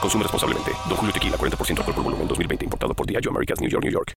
[0.00, 0.72] Consume responsablemente.
[0.88, 2.64] Don Julio Tequila, 40% alcohol por volumen, 2020.
[2.64, 4.12] Importado por Diageo Americas, New York, New York.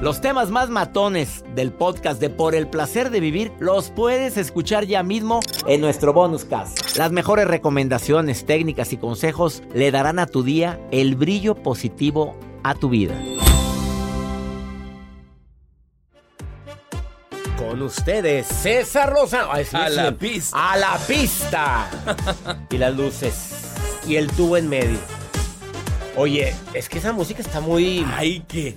[0.00, 4.86] Los temas más matones del podcast de Por el Placer de Vivir los puedes escuchar
[4.86, 6.96] ya mismo en nuestro bonus cast.
[6.96, 12.34] Las mejores recomendaciones, técnicas y consejos le darán a tu día el brillo positivo
[12.64, 13.14] a tu vida.
[17.58, 19.48] Con ustedes, César Rosa.
[19.50, 19.96] Ay, sí, A sí.
[19.96, 20.72] la pista.
[20.72, 21.90] A la pista.
[22.70, 23.63] y las luces.
[24.06, 24.98] Y el tubo en medio.
[26.16, 28.06] Oye, es que esa música está muy...
[28.14, 28.74] Ay, que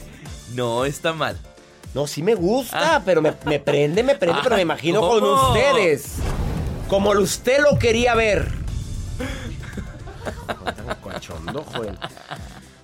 [0.53, 1.37] no está mal.
[1.93, 6.15] No, sí me gusta, pero me, me prende, me prende, pero me imagino con ustedes.
[6.87, 8.51] Como usted lo quería ver.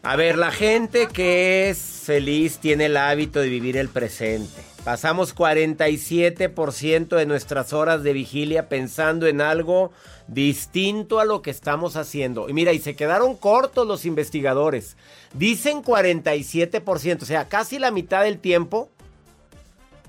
[0.01, 4.72] A ver, la gente que es feliz tiene el hábito de vivir el presente.
[4.83, 9.93] Pasamos 47% de nuestras horas de vigilia pensando en algo
[10.27, 12.49] distinto a lo que estamos haciendo.
[12.49, 14.97] Y mira, y se quedaron cortos los investigadores.
[15.33, 18.89] Dicen 47%, o sea, casi la mitad del tiempo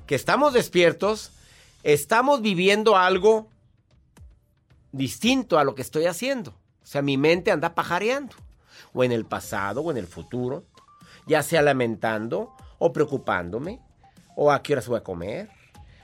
[0.09, 1.31] que estamos despiertos,
[1.85, 3.47] estamos viviendo algo
[4.91, 6.51] distinto a lo que estoy haciendo.
[6.51, 8.35] O sea, mi mente anda pajareando.
[8.93, 10.65] O en el pasado o en el futuro.
[11.29, 13.81] Ya sea lamentando o preocupándome.
[14.37, 15.49] O a qué horas voy a comer.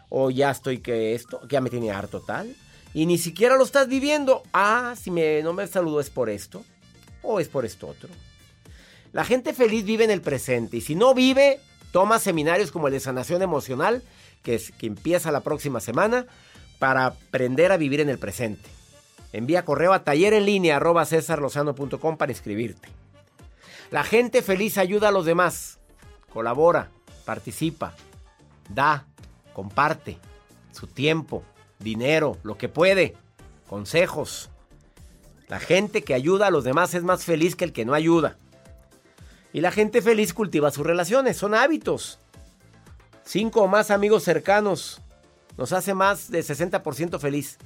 [0.09, 2.55] O ya estoy que esto, ya me tiene harto tal.
[2.95, 4.43] Y ni siquiera lo estás viviendo.
[4.53, 6.65] Ah, si me, no me saludó es por esto.
[7.23, 8.09] O es por esto otro.
[9.13, 10.79] La gente feliz vive en el presente.
[10.79, 11.61] Y si no vive,
[11.93, 14.03] toma seminarios como el de sanación emocional,
[14.43, 16.27] que, es, que empieza la próxima semana,
[16.79, 18.69] para aprender a vivir en el presente.
[19.33, 22.89] Envía correo a taller en línea arroba cesarlozano.com para inscribirte.
[23.91, 25.79] La gente feliz ayuda a los demás.
[26.33, 26.91] Colabora,
[27.25, 27.95] participa,
[28.75, 29.07] da,
[29.53, 30.19] comparte
[30.73, 31.43] su tiempo,
[31.79, 33.17] dinero, lo que puede,
[33.69, 34.51] consejos.
[35.49, 38.37] La gente que ayuda a los demás es más feliz que el que no ayuda.
[39.53, 42.21] Y la gente feliz cultiva sus relaciones, son hábitos.
[43.25, 45.01] Cinco o más amigos cercanos
[45.57, 47.59] nos hace más de 60% feliz.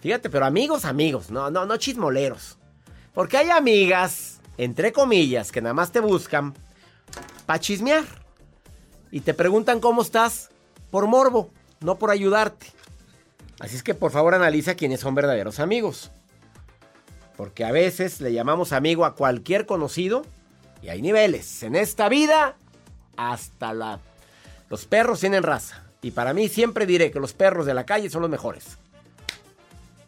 [0.00, 2.58] Fíjate, pero amigos, amigos, no, no, no chismoleros.
[3.12, 6.54] Porque hay amigas, entre comillas, que nada más te buscan
[7.46, 8.04] para chismear.
[9.10, 10.50] Y te preguntan cómo estás
[10.90, 12.66] por morbo, no por ayudarte.
[13.60, 16.10] Así es que por favor analiza quiénes son verdaderos amigos.
[17.36, 20.24] Porque a veces le llamamos amigo a cualquier conocido
[20.82, 21.62] y hay niveles.
[21.62, 22.56] En esta vida,
[23.16, 24.00] hasta la...
[24.68, 25.82] Los perros tienen raza.
[26.02, 28.78] Y para mí siempre diré que los perros de la calle son los mejores.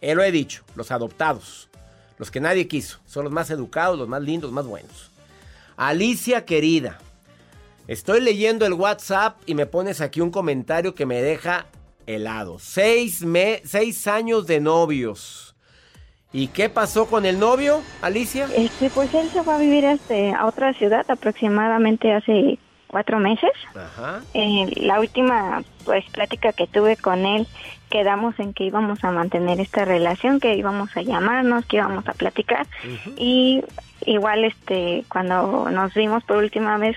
[0.01, 1.69] Él lo he dicho, los adoptados.
[2.19, 3.01] Los que nadie quiso.
[3.07, 5.11] Son los más educados, los más lindos, los más buenos.
[5.77, 6.99] Alicia querida.
[7.91, 11.67] Estoy leyendo el WhatsApp y me pones aquí un comentario que me deja
[12.07, 12.61] helado.
[12.61, 15.57] Seis, me- seis años de novios.
[16.33, 18.47] ¿Y qué pasó con el novio, Alicia?
[18.57, 23.51] Este, pues él se fue a vivir este, a otra ciudad aproximadamente hace cuatro meses.
[23.75, 24.21] Ajá.
[24.35, 27.49] Eh, la última pues plática que tuve con él
[27.91, 32.13] quedamos en que íbamos a mantener esta relación, que íbamos a llamarnos, que íbamos a
[32.13, 32.69] platicar
[33.17, 33.65] y
[34.07, 36.95] igual este cuando nos vimos por última vez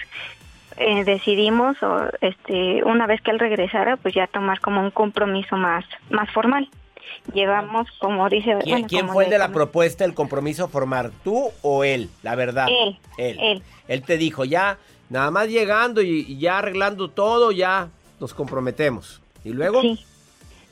[0.78, 5.58] eh, decidimos o este una vez que él regresara pues ya tomar como un compromiso
[5.58, 6.70] más más formal.
[7.34, 11.12] Llevamos como dice ¿Quién, bueno, quién fue el de la propuesta, el compromiso formar?
[11.24, 12.10] ¿Tú o él?
[12.22, 12.68] La verdad.
[12.70, 13.38] Él, Él.
[13.40, 13.64] él.
[13.88, 14.78] Él te dijo, ya,
[15.10, 17.90] nada más llegando y, y ya arreglando todo, ya
[18.20, 19.22] nos comprometemos.
[19.44, 19.82] ¿Y luego?
[19.82, 20.00] Sí.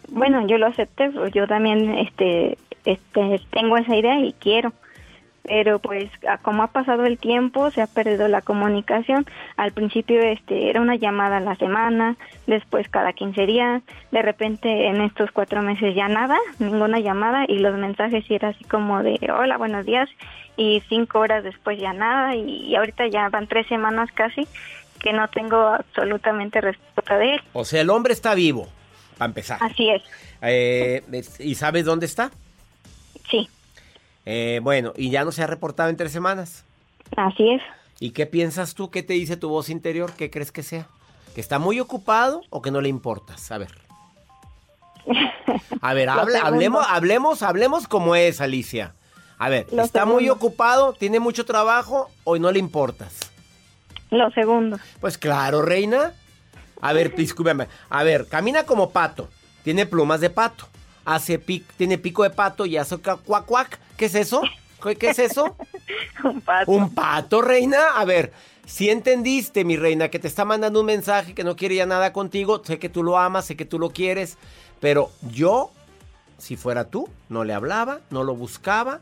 [0.10, 4.74] Bueno, yo lo acepté, pues yo también este este tengo esa idea y quiero.
[5.44, 6.10] Pero pues
[6.44, 9.26] como ha pasado el tiempo, se ha perdido la comunicación.
[9.58, 12.16] Al principio este era una llamada a la semana,
[12.46, 17.58] después cada 15 días, de repente en estos cuatro meses ya nada, ninguna llamada y
[17.58, 20.10] los mensajes era así como de hola, buenos días
[20.58, 24.48] y cinco horas después ya nada y, y ahorita ya van tres semanas casi
[25.02, 27.42] que no tengo absolutamente respuesta de él.
[27.54, 28.68] O sea, el hombre está vivo,
[29.18, 29.58] para empezar.
[29.62, 30.04] Así es.
[30.42, 31.04] Eh,
[31.40, 32.32] ¿Y sabes dónde está?
[33.30, 33.50] Sí.
[34.26, 36.64] Eh, bueno, y ya no se ha reportado en tres semanas.
[37.18, 37.62] Así es.
[38.00, 38.90] ¿Y qué piensas tú?
[38.90, 40.12] ¿Qué te dice tu voz interior?
[40.14, 40.88] ¿Qué crees que sea?
[41.36, 43.52] ¿Que está muy ocupado o que no le importas?
[43.52, 43.72] A ver.
[45.82, 46.10] A ver,
[46.44, 48.96] hablemos, hablemos, hablemos como es, Alicia.
[49.38, 50.94] A ver, ¿está muy ocupado?
[50.94, 53.32] ¿Tiene mucho trabajo o no le importas?
[54.12, 54.78] Lo segundo.
[55.00, 56.14] Pues claro, reina.
[56.82, 57.68] A ver, discúlpame.
[57.90, 59.30] A ver, camina como pato.
[59.64, 60.68] Tiene plumas de pato.
[61.06, 61.40] Hace
[61.78, 63.80] tiene pico de pato y hace cuac cuac.
[64.02, 64.42] ¿Qué es eso?
[64.98, 65.56] ¿Qué es eso?
[66.24, 66.72] un pato.
[66.72, 67.90] ¿Un pato, reina?
[67.96, 68.34] A ver,
[68.66, 72.12] si entendiste, mi reina, que te está mandando un mensaje que no quiere ya nada
[72.12, 74.40] contigo, sé que tú lo amas, sé que tú lo quieres,
[74.80, 75.70] pero yo,
[76.40, 79.02] si fuera tú, no le hablaba, no lo buscaba.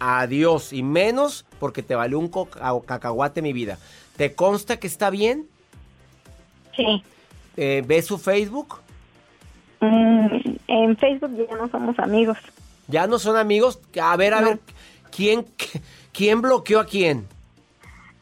[0.00, 3.78] Adiós, y menos porque te valió un cacahuate mi vida.
[4.16, 5.46] ¿Te consta que está bien?
[6.74, 7.04] Sí.
[7.56, 8.80] Eh, ¿Ves su Facebook?
[9.80, 10.26] Mm,
[10.66, 12.38] en Facebook ya no somos amigos.
[12.88, 13.80] ¿Ya no son amigos?
[14.00, 14.60] A ver, a ver,
[15.14, 15.46] ¿quién,
[16.12, 17.26] ¿quién bloqueó a quién?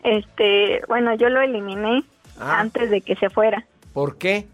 [0.02, 2.04] Este, bueno, yo lo eliminé
[2.38, 2.60] ah.
[2.60, 3.64] antes de que se fuera.
[3.92, 4.46] ¿Por qué?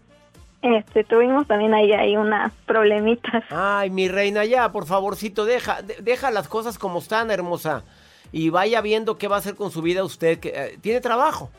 [0.61, 3.43] Este, tuvimos también ahí, ahí unas problemitas.
[3.49, 7.83] Ay, mi reina, ya, por favorcito, deja, deja las cosas como están, hermosa.
[8.31, 10.39] Y vaya viendo qué va a hacer con su vida usted.
[10.39, 11.49] Que, eh, ¿Tiene trabajo?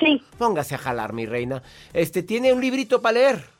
[0.00, 0.22] Sí.
[0.38, 1.62] Póngase a jalar, mi reina.
[1.92, 3.57] Este, ¿tiene un librito para leer?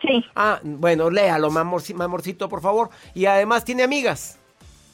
[0.00, 0.24] Sí.
[0.34, 2.90] Ah, bueno, léalo, mamorcito, por favor.
[3.14, 4.38] Y además, ¿tiene amigas?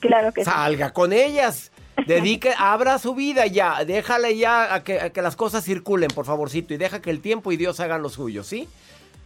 [0.01, 1.73] Claro que Salga con ellas.
[2.07, 6.79] Dedique, abra su vida ya, déjale ya a que, las cosas circulen, por favorcito, y
[6.79, 8.69] deja que el tiempo y Dios hagan lo suyo, ¿sí?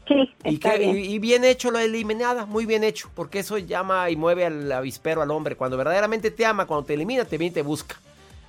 [0.08, 0.96] Sí, y, bien.
[0.96, 5.22] Y, bien hecho la eliminada, muy bien hecho, porque eso llama y mueve al avispero
[5.22, 5.56] al hombre.
[5.56, 7.96] Cuando verdaderamente te ama, cuando te elimina, te viene y te busca.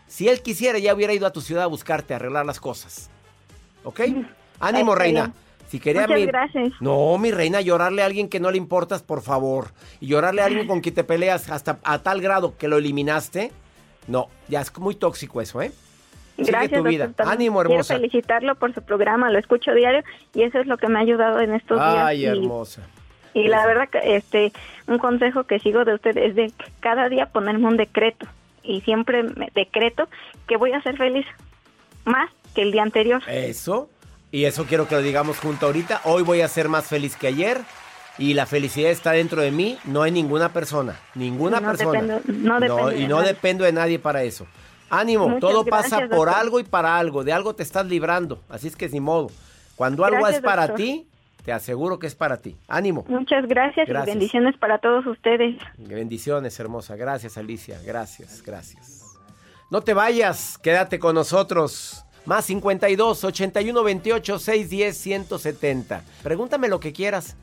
[0.07, 3.09] Si él quisiera, ya hubiera ido a tu ciudad a buscarte, a arreglar las cosas.
[3.83, 4.01] ¿Ok?
[4.59, 5.33] Ánimo, reina.
[5.75, 6.71] Si quería Muchas gracias.
[6.79, 9.73] No, mi reina, llorarle a alguien que no le importas, por favor.
[9.99, 13.51] Y llorarle a alguien con quien te peleas hasta a tal grado que lo eliminaste.
[14.07, 15.73] No, ya es muy tóxico eso, ¿eh?
[16.37, 17.11] Gracias, tu vida.
[17.17, 17.93] Ánimo, hermosa.
[17.95, 20.01] Quiero felicitarlo por su programa, lo escucho diario
[20.33, 22.05] y eso es lo que me ha ayudado en estos días.
[22.05, 22.87] Ay, hermosa.
[23.33, 24.53] Y la verdad, este,
[24.87, 28.27] un consejo que sigo de usted es de cada día ponerme un decreto
[28.63, 30.07] y siempre me decreto
[30.47, 31.25] que voy a ser feliz
[32.05, 33.21] más que el día anterior.
[33.27, 33.89] Eso,
[34.35, 36.01] y eso quiero que lo digamos junto ahorita.
[36.03, 37.61] Hoy voy a ser más feliz que ayer.
[38.17, 42.19] Y la felicidad está dentro de mí, no hay ninguna persona, ninguna persona.
[42.27, 44.45] no y no dependo de nadie para eso.
[44.89, 48.75] Ánimo, todo pasa por algo y para algo, de algo te estás librando, así es
[48.75, 49.27] que ni modo.
[49.77, 51.07] Cuando algo es para ti,
[51.45, 52.57] te aseguro que es para ti.
[52.67, 53.05] Ánimo.
[53.07, 55.57] Muchas gracias, y bendiciones para todos ustedes.
[55.77, 56.97] Bendiciones, hermosa.
[56.97, 57.79] Gracias, Alicia.
[57.85, 59.17] Gracias, gracias.
[59.71, 62.04] No te vayas, quédate con nosotros.
[62.25, 66.03] Más 52 81 28 610 170.
[66.23, 67.35] Pregúntame lo que quieras.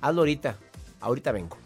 [0.00, 0.56] Hazlo ahorita.
[1.00, 1.65] Ahorita vengo.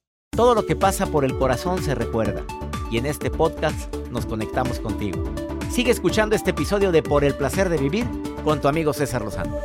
[0.41, 2.43] Todo lo que pasa por el corazón se recuerda.
[2.89, 5.23] Y en este podcast nos conectamos contigo.
[5.69, 8.07] Sigue escuchando este episodio de Por el Placer de Vivir
[8.43, 9.59] con tu amigo César Lozano.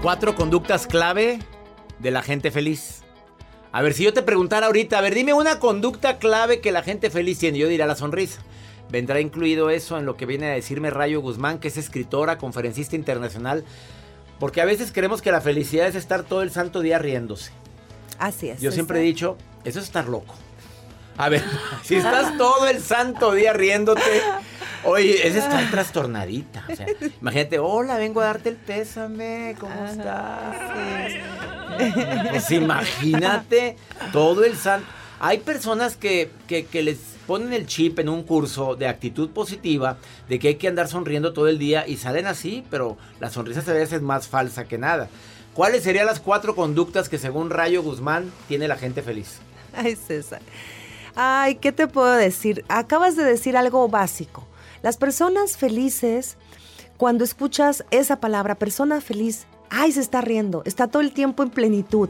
[0.00, 1.40] Cuatro conductas clave
[1.98, 3.02] de la gente feliz.
[3.70, 6.82] A ver, si yo te preguntara ahorita, a ver, dime una conducta clave que la
[6.82, 7.58] gente feliz tiene.
[7.58, 8.40] Yo diría la sonrisa.
[8.90, 12.96] Vendrá incluido eso en lo que viene a decirme Rayo Guzmán, que es escritora, conferencista
[12.96, 13.62] internacional
[14.42, 17.52] porque a veces creemos que la felicidad es estar todo el santo día riéndose.
[18.18, 18.60] Así es.
[18.60, 20.34] Yo siempre he dicho, eso es estar loco.
[21.16, 21.44] A ver,
[21.84, 24.02] si estás todo el santo día riéndote,
[24.82, 26.66] oye, es estar trastornadita.
[26.68, 26.86] O sea,
[27.20, 30.56] imagínate, hola, vengo a darte el pésame, ¿cómo estás?
[32.30, 33.76] Pues imagínate
[34.10, 34.88] todo el santo.
[35.20, 39.98] Hay personas que, que, que les ponen el chip en un curso de actitud positiva,
[40.28, 43.60] de que hay que andar sonriendo todo el día y salen así, pero la sonrisa
[43.60, 45.08] a veces es más falsa que nada.
[45.54, 49.38] ¿Cuáles serían las cuatro conductas que según Rayo Guzmán tiene la gente feliz?
[49.74, 50.40] Ay, César.
[51.14, 52.64] Ay, ¿qué te puedo decir?
[52.68, 54.46] Acabas de decir algo básico.
[54.82, 56.36] Las personas felices,
[56.96, 61.50] cuando escuchas esa palabra, persona feliz, ay, se está riendo, está todo el tiempo en
[61.50, 62.08] plenitud.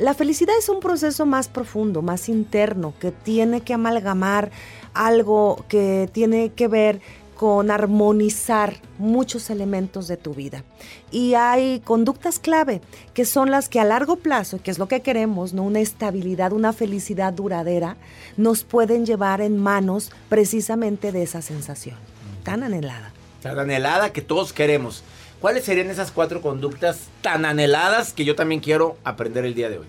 [0.00, 4.50] La felicidad es un proceso más profundo, más interno, que tiene que amalgamar
[4.94, 7.02] algo que tiene que ver
[7.36, 10.64] con armonizar muchos elementos de tu vida.
[11.10, 12.80] Y hay conductas clave
[13.12, 15.64] que son las que a largo plazo, que es lo que queremos, ¿no?
[15.64, 17.98] una estabilidad, una felicidad duradera,
[18.38, 21.96] nos pueden llevar en manos precisamente de esa sensación
[22.42, 23.12] tan anhelada.
[23.42, 25.04] Tan anhelada que todos queremos.
[25.40, 29.78] ¿Cuáles serían esas cuatro conductas tan anheladas que yo también quiero aprender el día de
[29.78, 29.86] hoy?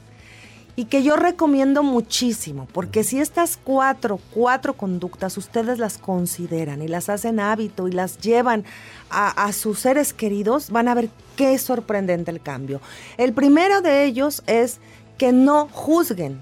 [0.75, 6.87] y que yo recomiendo muchísimo, porque si estas cuatro, cuatro conductas ustedes las consideran y
[6.87, 8.63] las hacen hábito y las llevan
[9.09, 12.79] a, a, sus seres queridos, van a ver qué sorprendente el cambio.
[13.17, 14.79] El primero de ellos es
[15.17, 16.39] que no juzguen,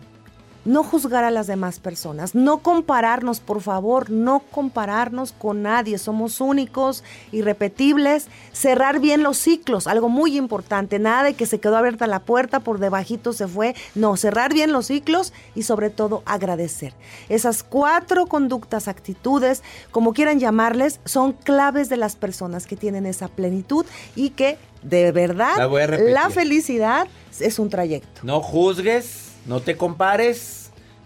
[0.69, 6.41] no juzgar a las demás personas, no compararnos, por favor, no compararnos con nadie, somos
[6.41, 12.05] únicos, irrepetibles, cerrar bien los ciclos, algo muy importante, nada de que se quedó abierta
[12.05, 16.93] la puerta, por debajito se fue, no, cerrar bien los ciclos y sobre todo agradecer.
[17.29, 23.27] Esas cuatro conductas, actitudes, como quieran llamarles, son claves de las personas que tienen esa
[23.27, 27.07] plenitud y que de verdad la, la felicidad
[27.39, 28.21] es un trayecto.
[28.21, 30.58] No juzgues no te compares,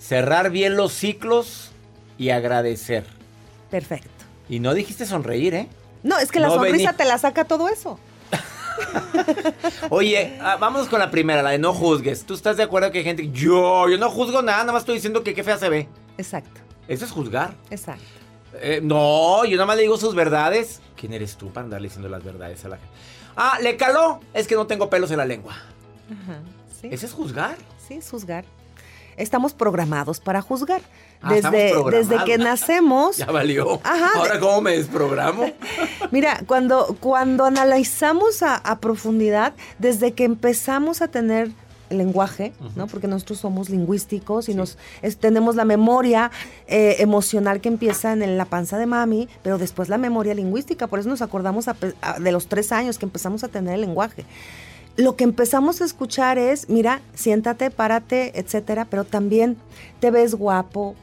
[0.03, 1.71] cerrar bien los ciclos
[2.17, 3.05] y agradecer.
[3.71, 4.09] Perfecto.
[4.49, 5.67] Y no dijiste sonreír, ¿eh?
[6.03, 7.97] No, es que la sonrisa te la saca todo eso.
[9.89, 12.25] Oye, ah, vamos con la primera, la de no juzgues.
[12.25, 13.31] ¿Tú estás de acuerdo que hay gente...
[13.31, 15.87] Yo, yo no juzgo nada, nada más estoy diciendo que qué fea se ve.
[16.17, 16.59] Exacto.
[16.87, 17.55] Eso es juzgar.
[17.69, 18.03] Exacto.
[18.55, 20.81] Eh, no, yo nada más le digo sus verdades.
[20.97, 22.93] ¿Quién eres tú para andarle diciendo las verdades a la gente?
[23.37, 24.19] Ah, le caló.
[24.33, 25.53] Es que no tengo pelos en la lengua.
[25.53, 26.39] Ajá.
[26.81, 26.89] ¿sí?
[26.91, 27.55] ¿Ese es juzgar?
[27.87, 28.43] Sí, es juzgar.
[29.17, 30.81] Estamos programados para juzgar.
[31.21, 33.17] Ah, desde, desde que nacemos.
[33.23, 33.79] Ya valió.
[33.83, 35.45] Ajá, Ahora, ¿cómo me desprogramo?
[36.11, 41.51] Mira, cuando, cuando analizamos a, a, profundidad, desde que empezamos a tener
[41.89, 42.75] lenguaje, uh -huh.
[42.75, 42.87] ¿no?
[42.87, 44.57] Porque nosotros somos lingüísticos y sí.
[44.57, 46.31] nos es, tenemos la memoria
[46.67, 50.87] eh, emocional que empieza en la panza de mami, pero después la memoria lingüística.
[50.87, 51.75] Por eso nos acordamos a,
[52.19, 54.25] de los tres años que empezamos a tener el lenguaje
[54.95, 59.57] lo que empezamos a escuchar es, mira, siéntate, párate, etcétera, pero también
[59.99, 60.95] te ves guapo,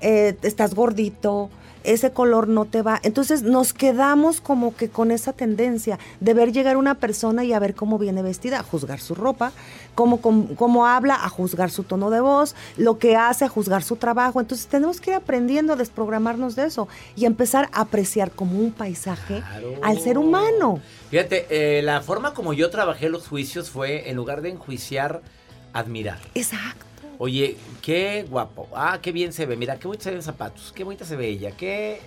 [0.00, 1.50] eh, estás gordito,
[1.84, 3.00] ese color no te va.
[3.02, 7.58] Entonces nos quedamos como que con esa tendencia de ver llegar una persona y a
[7.58, 9.52] ver cómo viene vestida, a juzgar su ropa,
[9.94, 13.82] cómo, cómo, cómo, habla, a juzgar su tono de voz, lo que hace, a juzgar
[13.82, 14.40] su trabajo.
[14.40, 18.72] Entonces tenemos que ir aprendiendo a desprogramarnos de eso y empezar a apreciar como un
[18.72, 19.74] paisaje claro.
[19.82, 20.80] al ser humano.
[21.10, 25.22] Fíjate, eh, la forma como yo trabajé los juicios fue, en lugar de enjuiciar,
[25.72, 26.18] admirar.
[26.34, 26.87] Exacto.
[27.18, 28.68] Oye, qué guapo.
[28.74, 29.56] Ah, qué bien se ve.
[29.56, 30.72] Mira, qué bonita se ven zapatos.
[30.74, 31.50] Qué bonita se ve ella.
[31.50, 32.00] Qué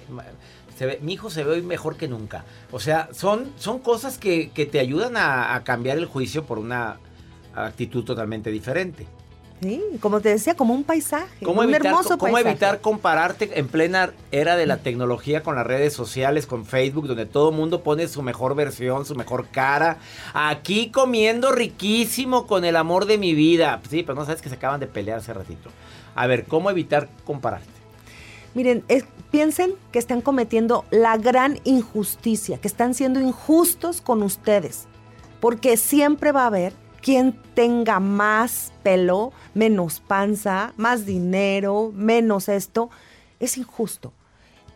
[0.78, 2.46] se ve, mi hijo se ve hoy mejor que nunca.
[2.72, 6.58] O sea, son, son cosas que, que te ayudan a, a, cambiar el juicio por
[6.58, 6.98] una
[7.54, 9.06] actitud totalmente diferente.
[9.62, 11.46] Sí, como te decía, como un paisaje.
[11.46, 12.50] ¿Cómo un evitar, hermoso ¿Cómo paisaje.
[12.50, 17.28] evitar compararte en plena era de la tecnología con las redes sociales, con Facebook, donde
[17.28, 19.98] todo mundo pone su mejor versión, su mejor cara?
[20.34, 23.80] Aquí comiendo riquísimo con el amor de mi vida.
[23.88, 25.70] Sí, pero no sabes que se acaban de pelear hace ratito.
[26.16, 27.70] A ver, ¿cómo evitar compararte?
[28.56, 34.88] Miren, es, piensen que están cometiendo la gran injusticia, que están siendo injustos con ustedes,
[35.40, 42.90] porque siempre va a haber quien tenga más pelo, menos panza, más dinero, menos esto,
[43.40, 44.14] es injusto.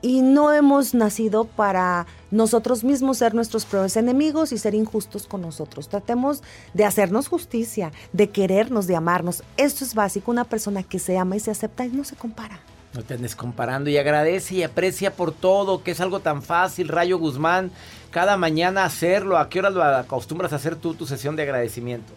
[0.02, 5.42] Y no hemos nacido para nosotros mismos ser nuestros propios enemigos y ser injustos con
[5.42, 5.90] nosotros.
[5.90, 9.44] Tratemos de hacernos justicia, de querernos, de amarnos.
[9.58, 10.30] Esto es básico.
[10.30, 12.60] Una persona que se ama y se acepta y no se compara.
[12.96, 16.88] No te andes comparando y agradece y aprecia por todo, que es algo tan fácil,
[16.88, 17.72] Rayo Guzmán,
[18.10, 19.38] cada mañana hacerlo.
[19.38, 22.14] ¿A qué hora lo acostumbras a hacer tú tu sesión de agradecimiento?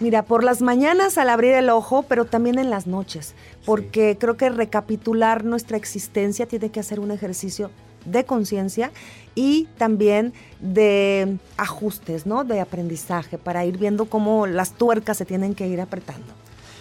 [0.00, 3.34] Mira, por las mañanas al abrir el ojo, pero también en las noches,
[3.64, 4.18] porque sí.
[4.18, 7.70] creo que recapitular nuestra existencia tiene que hacer un ejercicio
[8.04, 8.90] de conciencia
[9.34, 12.44] y también de ajustes, ¿no?
[12.44, 16.26] De aprendizaje para ir viendo cómo las tuercas se tienen que ir apretando.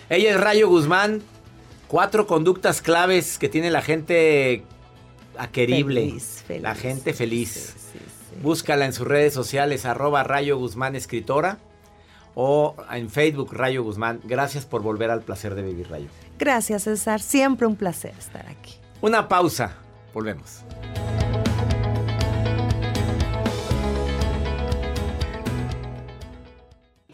[0.10, 1.22] Ella es Rayo Guzmán,
[1.94, 4.64] cuatro conductas claves que tiene la gente
[5.38, 6.64] aquerible, feliz, feliz.
[6.64, 7.52] la gente feliz.
[7.52, 8.36] Sí, sí, sí.
[8.42, 11.60] Búscala en sus redes sociales, arroba Rayo Guzmán Escritora
[12.34, 14.22] o en Facebook Rayo Guzmán.
[14.24, 16.08] Gracias por volver al placer de vivir, Rayo.
[16.40, 17.22] Gracias, César.
[17.22, 18.74] Siempre un placer estar aquí.
[19.00, 19.76] Una pausa.
[20.16, 20.64] Volvemos.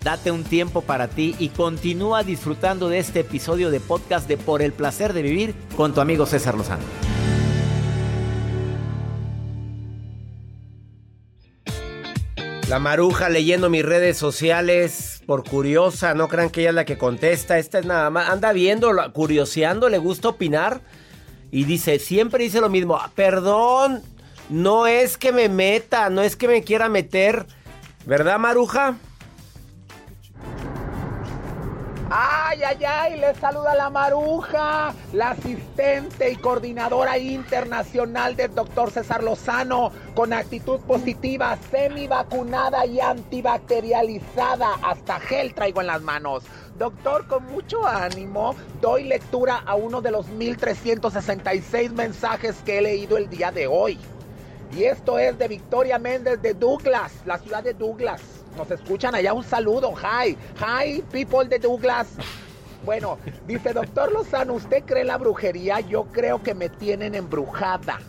[0.10, 4.63] Date un tiempo para ti y continúa disfrutando de este episodio de podcast de Por
[4.63, 6.82] el placer de vivir con tu amigo César Lozano.
[12.68, 16.98] La maruja leyendo mis redes sociales por curiosa, no crean que ella es la que
[16.98, 20.82] contesta, esta es nada más, anda viendo, curioseando, le gusta opinar
[21.51, 24.01] y dice, siempre dice lo mismo, perdón,
[24.50, 27.46] no es que me meta, no es que me quiera meter,
[28.08, 28.98] ¿verdad maruja?
[32.60, 39.24] Ay, ay, ay, le saluda la maruja, la asistente y coordinadora internacional del doctor César
[39.24, 44.74] Lozano, con actitud positiva, semi vacunada y antibacterializada.
[44.84, 46.44] Hasta gel traigo en las manos.
[46.78, 53.16] Doctor, con mucho ánimo, doy lectura a uno de los 1366 mensajes que he leído
[53.16, 53.98] el día de hoy.
[54.75, 58.22] Y esto es de Victoria Méndez de Douglas, la ciudad de Douglas.
[58.58, 59.32] Nos escuchan allá.
[59.32, 59.94] Un saludo.
[59.96, 60.38] Hi.
[60.60, 62.08] Hi, people de Douglas.
[62.86, 65.79] Bueno, dice doctor Lozano, ¿usted cree la brujería?
[65.81, 68.00] Yo creo que me tienen embrujada.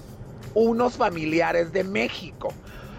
[0.55, 2.53] Unos familiares de México.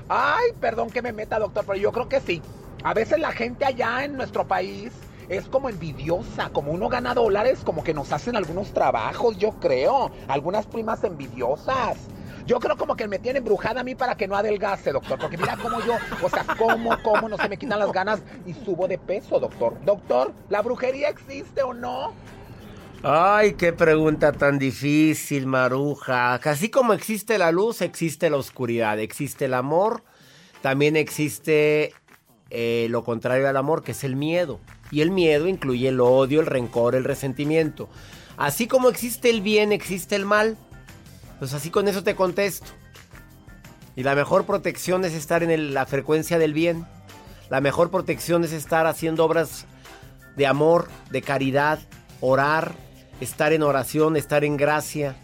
[0.07, 2.41] Ay, perdón que me meta, doctor, pero yo creo que sí.
[2.83, 4.91] A veces la gente allá en nuestro país
[5.29, 10.11] es como envidiosa, como uno gana dólares, como que nos hacen algunos trabajos, yo creo.
[10.27, 12.09] Algunas primas envidiosas.
[12.45, 15.19] Yo creo como que me tiene embrujada a mí para que no adelgase, doctor.
[15.19, 18.53] Porque mira cómo yo, o sea, cómo, cómo no se me quitan las ganas y
[18.53, 19.77] subo de peso, doctor.
[19.86, 22.13] Doctor, ¿la brujería existe o no?
[23.03, 26.36] Ay, qué pregunta tan difícil, Maruja.
[26.36, 29.00] Así como existe la luz, existe la oscuridad.
[29.00, 30.03] Existe el amor,
[30.62, 31.93] también existe
[32.51, 34.60] eh, lo contrario al amor, que es el miedo.
[34.91, 37.89] Y el miedo incluye el odio, el rencor, el resentimiento.
[38.38, 40.57] Así como existe el bien, existe el mal.
[41.41, 42.67] Pues así con eso te contesto.
[43.95, 46.86] Y la mejor protección es estar en la frecuencia del bien.
[47.49, 49.65] La mejor protección es estar haciendo obras
[50.38, 51.80] de amor, de caridad,
[52.19, 52.75] orar,
[53.21, 55.15] estar en oración, estar en gracia,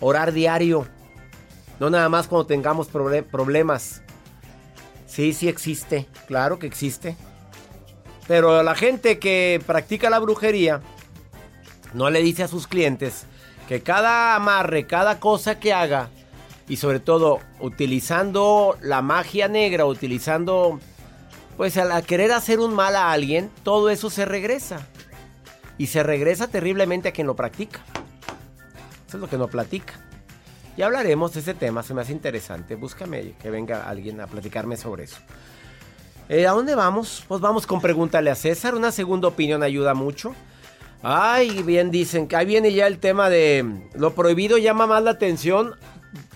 [0.00, 0.88] orar diario.
[1.78, 4.02] No nada más cuando tengamos problemas.
[5.06, 7.16] Sí, sí existe, claro que existe.
[8.26, 10.80] Pero la gente que practica la brujería
[11.94, 13.26] no le dice a sus clientes
[13.70, 16.08] que cada amarre, cada cosa que haga,
[16.68, 20.80] y sobre todo utilizando la magia negra, utilizando,
[21.56, 24.88] pues al querer hacer un mal a alguien, todo eso se regresa.
[25.78, 27.78] Y se regresa terriblemente a quien lo practica.
[29.06, 29.94] Eso es lo que no platica.
[30.76, 32.74] Ya hablaremos de ese tema, se me hace interesante.
[32.74, 35.18] Búscame que venga alguien a platicarme sobre eso.
[36.28, 37.24] Eh, ¿A dónde vamos?
[37.28, 38.74] Pues vamos con Pregúntale a César.
[38.74, 40.34] Una segunda opinión ayuda mucho.
[41.02, 45.12] Ay, bien dicen que ahí viene ya el tema de lo prohibido llama más la
[45.12, 45.74] atención.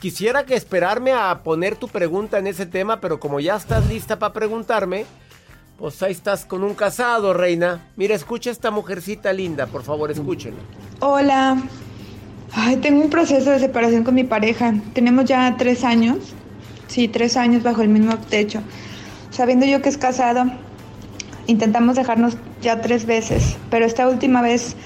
[0.00, 4.18] Quisiera que esperarme a poner tu pregunta en ese tema, pero como ya estás lista
[4.18, 5.04] para preguntarme,
[5.78, 7.88] pues ahí estás con un casado, reina.
[7.96, 10.60] Mira, escucha esta mujercita linda, por favor, escúchenla.
[11.00, 11.62] Hola.
[12.52, 14.72] Ay, tengo un proceso de separación con mi pareja.
[14.94, 16.18] Tenemos ya tres años.
[16.86, 18.62] Sí, tres años bajo el mismo techo.
[19.30, 20.44] Sabiendo yo que es casado,
[21.46, 24.76] Intentamos dejarnos ya tres veces, pero esta última vez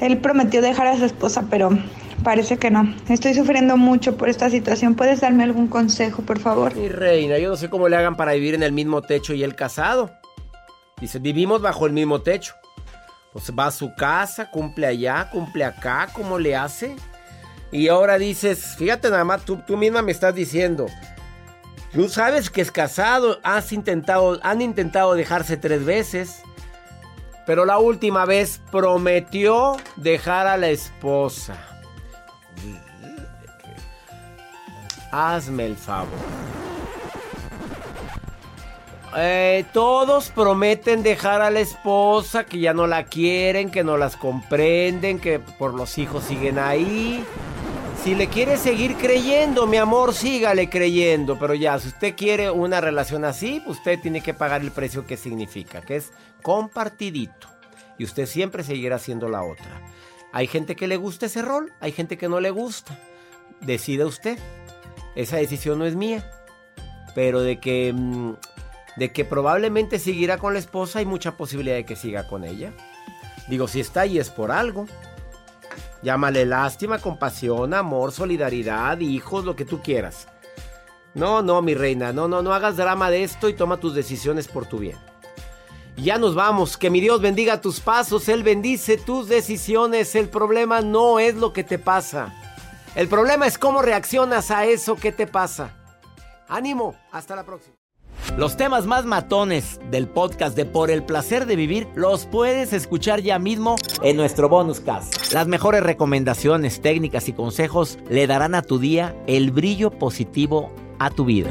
[0.00, 1.70] él prometió dejar a su esposa, pero
[2.22, 2.94] parece que no.
[3.08, 4.94] Estoy sufriendo mucho por esta situación.
[4.94, 6.74] ¿Puedes darme algún consejo, por favor?
[6.74, 9.42] Mi reina, yo no sé cómo le hagan para vivir en el mismo techo y
[9.42, 10.10] él casado.
[11.00, 12.54] Dice, vivimos bajo el mismo techo.
[13.32, 16.94] Pues va a su casa, cumple allá, cumple acá, ¿cómo le hace?
[17.72, 20.86] Y ahora dices, fíjate nada más, tú, tú misma me estás diciendo,
[21.94, 26.42] Tú sabes que es casado, has intentado, han intentado dejarse tres veces,
[27.46, 31.56] pero la última vez prometió dejar a la esposa.
[35.12, 36.08] Hazme el favor.
[39.16, 44.16] Eh, todos prometen dejar a la esposa, que ya no la quieren, que no las
[44.16, 47.24] comprenden, que por los hijos siguen ahí.
[48.04, 51.38] Si le quiere seguir creyendo, mi amor, sígale creyendo.
[51.38, 55.06] Pero ya, si usted quiere una relación así, pues usted tiene que pagar el precio
[55.06, 56.12] que significa, que es
[56.42, 57.48] compartidito.
[57.96, 59.80] Y usted siempre seguirá siendo la otra.
[60.34, 62.98] Hay gente que le gusta ese rol, hay gente que no le gusta.
[63.62, 64.38] Decida usted.
[65.14, 66.30] Esa decisión no es mía.
[67.14, 68.34] Pero de que, mm,
[68.96, 72.74] de que probablemente seguirá con la esposa, hay mucha posibilidad de que siga con ella.
[73.48, 74.86] Digo, si está ahí es por algo.
[76.04, 80.28] Llámale lástima, compasión, amor, solidaridad, hijos, lo que tú quieras.
[81.14, 84.46] No, no, mi reina, no, no, no hagas drama de esto y toma tus decisiones
[84.46, 84.98] por tu bien.
[85.96, 86.76] Ya nos vamos.
[86.76, 88.28] Que mi Dios bendiga tus pasos.
[88.28, 90.14] Él bendice tus decisiones.
[90.14, 92.34] El problema no es lo que te pasa.
[92.94, 95.74] El problema es cómo reaccionas a eso que te pasa.
[96.48, 96.96] Ánimo.
[97.12, 97.76] Hasta la próxima.
[98.36, 103.20] Los temas más matones del podcast de Por el placer de vivir los puedes escuchar
[103.20, 105.32] ya mismo en nuestro bonus cast.
[105.32, 111.10] Las mejores recomendaciones, técnicas y consejos le darán a tu día el brillo positivo a
[111.10, 111.50] tu vida.